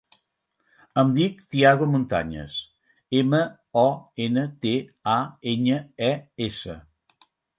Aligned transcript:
Em 1.01 1.09
dic 1.17 1.41
Thiago 1.51 1.87
Montañes: 1.95 2.55
ema, 3.21 3.41
o, 3.83 3.85
ena, 4.27 4.47
te, 4.65 4.73
a, 5.19 5.21
enya, 5.55 5.77
e, 6.09 6.11
essa. 6.49 6.79